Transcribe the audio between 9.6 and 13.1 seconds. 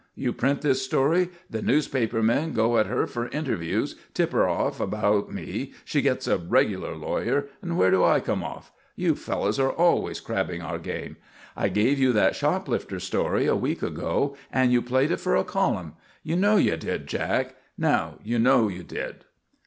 always crabbing our game. I gave you that shoplifter